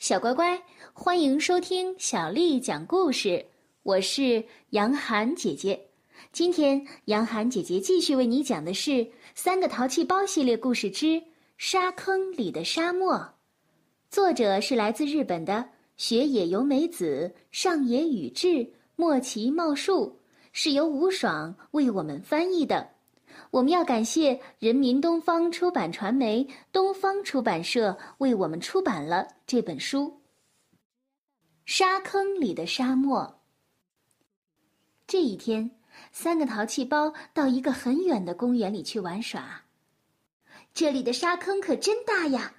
[0.00, 0.58] 小乖乖，
[0.94, 3.44] 欢迎收听小丽讲故事。
[3.82, 5.78] 我是杨涵姐姐。
[6.32, 8.90] 今天，杨涵姐姐继续为你讲的是
[9.34, 11.06] 《三个淘气包》系列故事之
[11.58, 13.14] 《沙坑里的沙漠》。
[14.08, 15.68] 作者是来自日本的
[15.98, 20.18] 雪野由美子、上野宇治、莫奇茂树，
[20.54, 22.88] 是由吴爽为我们翻译的。
[23.50, 30.20] 我们要感谢人民东方出版传媒东方出版社为我们出版了这本书。
[31.64, 33.22] 《沙坑里的沙漠》。
[35.06, 35.70] 这一天，
[36.12, 39.62] 三个淘气包到一个很远的公园里去玩耍。
[40.72, 42.54] 这里的沙坑可真大呀！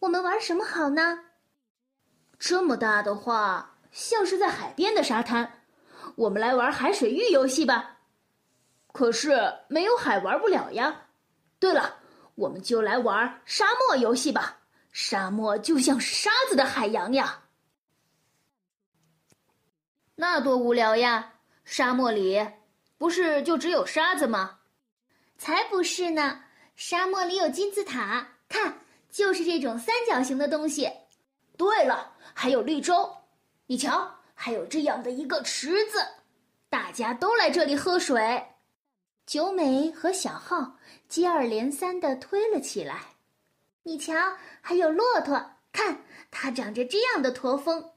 [0.00, 1.24] 我们玩什么好呢？
[2.38, 5.62] 这么大的话，像是在海边的沙滩。
[6.14, 7.97] 我们来玩海水浴游戏吧。
[8.92, 11.06] 可是没有海玩不了呀。
[11.58, 11.98] 对了，
[12.34, 14.58] 我们就来玩沙漠游戏吧。
[14.92, 17.44] 沙漠就像是沙子的海洋呀。
[20.16, 21.34] 那多无聊呀！
[21.64, 22.44] 沙漠里
[22.96, 24.58] 不是就只有沙子吗？
[25.36, 26.42] 才不是呢！
[26.74, 28.80] 沙漠里有金字塔，看，
[29.10, 30.90] 就是这种三角形的东西。
[31.56, 33.16] 对了，还有绿洲，
[33.66, 36.04] 你瞧，还有这样的一个池子，
[36.68, 38.44] 大家都来这里喝水。
[39.28, 43.16] 九美和小浩接二连三的推了起来。
[43.82, 44.14] 你瞧，
[44.62, 47.90] 还有骆驼，看它长着这样的驼峰。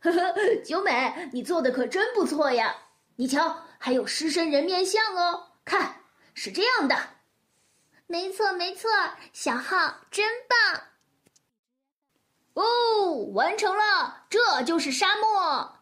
[0.00, 2.74] 呵呵，九美，你做的可真不错呀！
[3.16, 6.96] 你瞧，还有狮身人面像哦，看是这样的。
[8.06, 8.88] 没错，没错，
[9.34, 10.84] 小浩真棒。
[12.54, 15.80] 哦，完成了，这就是沙漠。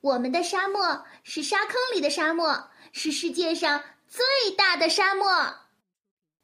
[0.00, 3.82] 我们的沙漠是沙坑里的沙漠，是世界上。
[4.08, 5.26] 最大的沙漠，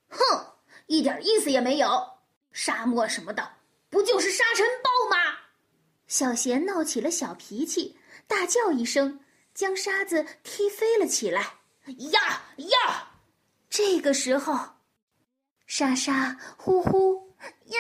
[0.09, 0.55] 哼，
[0.87, 2.19] 一点意思也没有。
[2.53, 3.57] 沙漠什么的，
[3.89, 5.39] 不就是沙尘暴吗？
[6.09, 9.21] 小贤闹起了小脾气，大叫一声，
[9.55, 11.59] 将沙子踢飞了起来。
[11.87, 13.13] 呀呀！
[13.69, 14.59] 这个时候，
[15.67, 17.33] 沙沙呼呼
[17.67, 17.79] 呀，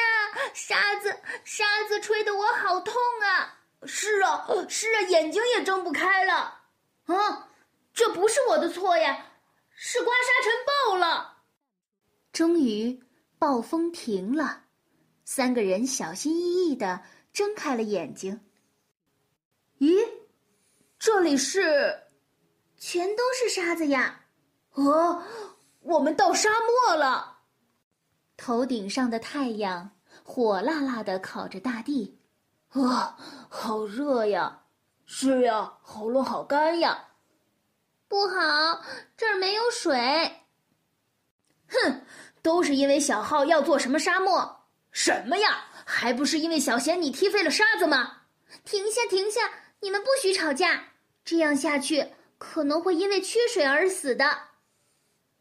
[0.55, 3.59] 沙子沙子吹得我好痛啊！
[3.85, 6.61] 是啊，是啊，眼睛也睁不开了。
[7.07, 7.49] 啊，
[7.93, 9.30] 这不是我的错呀。
[9.83, 11.39] 是刮沙尘暴了。
[12.35, 13.03] 终于，
[13.39, 14.65] 暴风停了，
[15.25, 17.03] 三个人小心翼翼的
[17.33, 18.39] 睁开了眼睛。
[19.79, 20.07] 咦，
[20.99, 21.99] 这里是，
[22.77, 24.27] 全都是沙子呀！
[24.73, 25.23] 哦，
[25.81, 27.39] 我们到沙漠了。
[28.37, 29.93] 头顶上的太阳
[30.23, 32.19] 火辣辣的烤着大地，
[32.69, 33.17] 啊，
[33.49, 34.63] 好热呀！
[35.07, 37.10] 是呀，喉咙好干呀。
[38.11, 38.85] 不好，
[39.17, 39.95] 这儿没有水。
[41.69, 42.03] 哼，
[42.43, 44.67] 都是因为小浩要做什么沙漠？
[44.91, 45.67] 什么呀？
[45.87, 48.23] 还不是因为小贤你踢飞了沙子吗？
[48.65, 49.49] 停下，停下！
[49.79, 50.89] 你们不许吵架，
[51.25, 54.25] 这样下去可能会因为缺水而死的。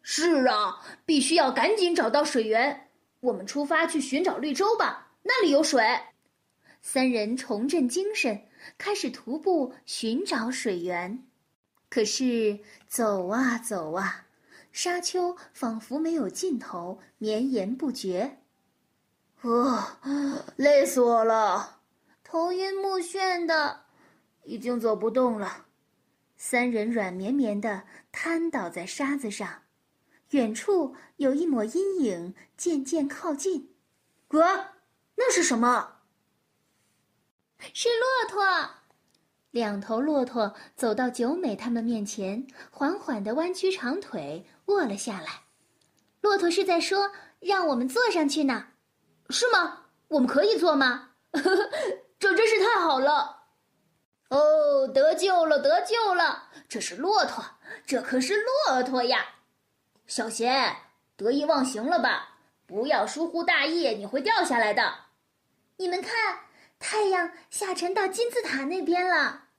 [0.03, 2.91] 是啊，必须要赶紧找到水源。
[3.22, 5.84] 我们出发去寻找绿洲吧，那里有水。
[6.84, 8.47] 三人重振精神，
[8.78, 11.25] 开始徒步寻找水源。
[11.89, 14.27] 可是走啊走啊，
[14.72, 18.38] 沙丘仿佛没有尽头，绵延不绝。
[19.41, 19.97] 哦，
[20.55, 21.79] 累死我了，
[22.23, 23.85] 头晕目眩的，
[24.44, 25.66] 已经走不动了。
[26.38, 29.63] 三人软绵绵的瘫倒在沙子上，
[30.29, 33.73] 远处有一抹阴影渐渐靠近。
[34.27, 34.73] 哥，
[35.16, 36.01] 那是什么？
[37.73, 38.78] 是骆驼。
[39.52, 45.42] 两头骆驼走到九美他们面前，缓缓地弯曲长腿，卧了下来。
[46.22, 47.12] 骆驼是在说
[47.42, 48.68] ：“让我们坐上去呢，
[49.30, 49.86] 是吗？
[50.10, 51.10] 我们可以坐吗？
[52.20, 53.46] 这真是太好了！
[54.30, 56.50] 哦，得救了，得救了！
[56.68, 57.44] 这是骆驼，
[57.88, 58.36] 这可是
[58.68, 59.26] 骆驼呀！
[60.06, 60.76] 小贤，
[61.18, 62.38] 得意忘形了吧？
[62.68, 64.94] 不要疏忽大意，你会掉下来的。
[65.78, 66.42] 你们看。”
[66.79, 69.50] 太阳下沉到金字塔那边了。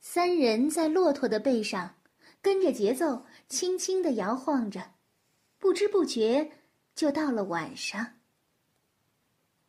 [0.00, 1.94] 三人在骆驼的背上，
[2.42, 4.92] 跟着节奏轻轻的摇晃着，
[5.58, 6.52] 不知不觉
[6.94, 8.14] 就到了晚上。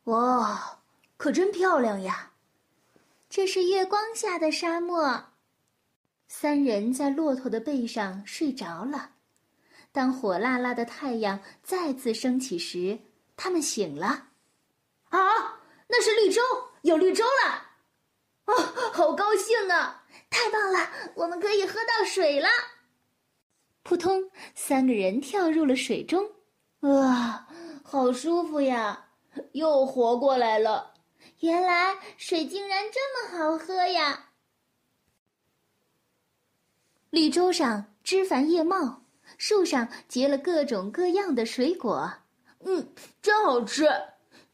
[0.04, 0.80] 哇，
[1.16, 2.32] 可真漂亮呀！
[3.28, 5.26] 这是月光下的沙漠。
[6.28, 9.12] 三人在骆驼的背上睡着了。
[9.92, 12.98] 当火辣辣的太阳再次升起时，
[13.36, 14.27] 他们醒了。
[15.88, 16.42] 那是绿洲，
[16.82, 18.54] 有绿洲了，啊，
[18.92, 20.04] 好高兴啊！
[20.30, 22.48] 太棒了，我们可以喝到水了。
[23.82, 26.30] 扑通，三个人跳入了水中，
[26.80, 27.48] 啊，
[27.82, 29.08] 好舒服呀，
[29.52, 30.94] 又活过来了。
[31.40, 34.30] 原来水竟然这么好喝呀！
[37.10, 39.02] 绿洲上枝繁叶茂，
[39.38, 42.12] 树上结了各种各样的水果。
[42.66, 42.92] 嗯，
[43.22, 43.88] 真好吃，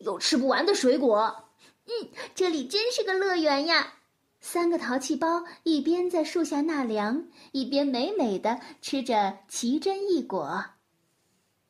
[0.04, 1.48] 有吃不完的水果。
[1.86, 3.94] 嗯，这里真是个乐园呀！
[4.40, 10.64] 三个淘气包一边在树下纳凉，一边美美的吃着奇珍异果。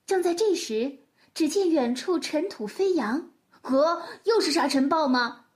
[0.07, 0.99] 正在这时，
[1.33, 3.31] 只见远处尘土飞扬，
[3.63, 5.47] 呵，又是沙尘暴吗？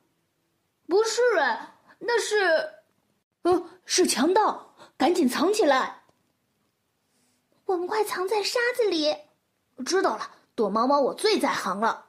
[0.86, 2.36] 不是哎，那是，
[3.42, 4.74] 呃，是强盗。
[4.96, 6.02] 赶紧藏起来！
[7.66, 9.14] 我们快藏在沙子里。
[9.86, 12.06] 知道了，躲猫猫我最在行了。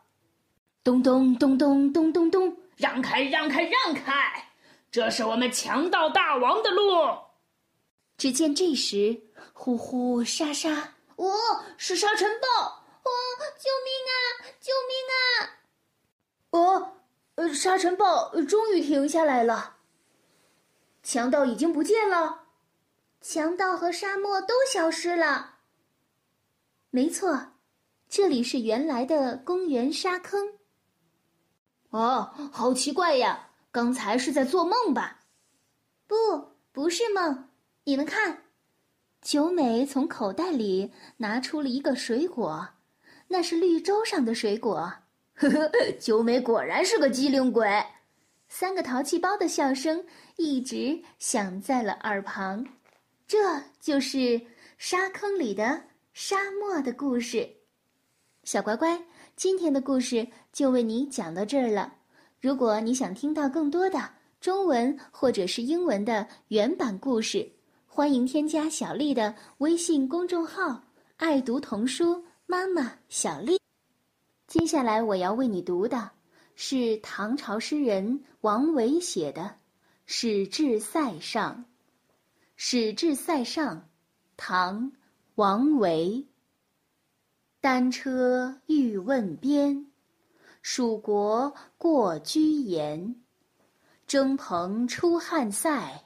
[0.83, 4.49] 咚咚咚咚咚咚咚，让开让开让开！
[4.91, 6.83] 这是我们强盗大王的路。
[8.17, 9.21] 只见这时，
[9.53, 11.35] 呼呼沙沙，哦，
[11.77, 12.47] 是沙尘暴！
[13.03, 13.09] 哦，
[13.57, 14.11] 救命啊！
[14.59, 15.59] 救命啊！
[16.51, 16.93] 哦，
[17.35, 19.77] 呃，沙尘暴终于停下来了。
[21.03, 22.45] 强盗已经不见了。
[23.21, 25.57] 强盗和沙漠都消失了。
[26.89, 27.53] 没错，
[28.09, 30.58] 这里是原来的公园沙坑。
[31.89, 33.47] 哦，好奇怪呀！
[33.71, 35.21] 刚才是在做梦吧？
[36.07, 36.15] 不，
[36.71, 37.49] 不是梦。
[37.83, 38.45] 你们看，
[39.21, 42.67] 九美从口袋里拿出了一个水果，
[43.27, 44.91] 那是绿洲上的水果。
[45.35, 47.67] 呵呵，九美果然是个机灵鬼。
[48.47, 50.03] 三个淘气包的笑声
[50.35, 52.65] 一直响在了耳旁。
[53.27, 54.41] 这就是
[54.77, 55.83] 沙坑里的
[56.13, 57.47] 沙漠的故事，
[58.43, 58.99] 小乖乖，
[59.39, 61.93] 今天的故事就为你讲到这儿了。
[62.41, 63.97] 如果你想听到更多的
[64.41, 67.49] 中文或者是英文的原版故事，
[67.87, 70.83] 欢迎添加小丽的微信公众号
[71.15, 73.57] “爱读童书妈妈小丽”。
[74.45, 76.11] 接下来我要为你读的
[76.55, 79.43] 是唐朝诗人王维写的
[80.05, 81.55] 《使至塞上》。
[82.57, 83.77] 《使至塞上》，
[84.35, 84.91] 唐·
[85.35, 86.25] 王维。
[87.61, 89.85] 单车欲问边，
[90.61, 93.15] 属国过居延。
[94.07, 96.05] 征蓬出汉塞，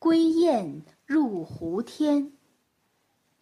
[0.00, 2.32] 归雁入胡天。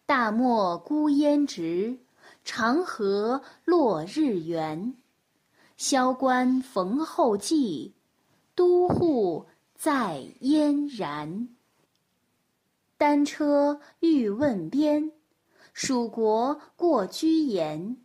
[0.05, 1.97] 大漠孤烟直，
[2.43, 4.93] 长河落日圆。
[5.77, 7.95] 萧关逢候骑，
[8.53, 11.49] 都护在燕然。
[12.97, 15.11] 单车欲问边，
[15.73, 17.97] 蜀国过居延。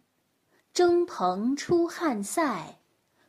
[0.73, 2.79] 征蓬出汉塞，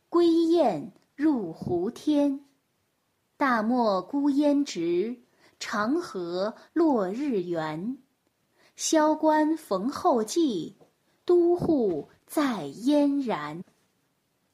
[0.09, 2.45] 归雁入胡天。
[3.37, 5.21] 大漠孤烟直，
[5.59, 7.97] 长河落日圆。
[8.75, 10.75] 萧关逢候骑，
[11.23, 13.63] 都护在燕然。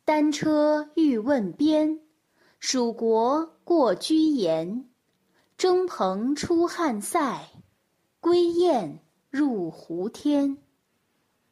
[0.06, 2.00] 单车欲问边，
[2.60, 4.88] 蜀国过居延。
[5.58, 7.50] 征蓬出汉塞，
[8.20, 9.00] 归雁
[9.34, 10.60] 入胡天。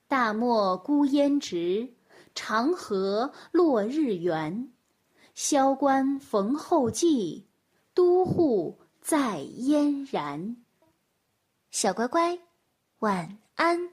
[0.07, 1.95] 大漠孤烟直，
[2.35, 4.71] 长河落日圆。
[5.33, 7.47] 萧关逢候骑，
[7.95, 10.57] 都护在燕然。
[11.71, 12.37] 小乖乖，
[12.99, 13.89] 晚安。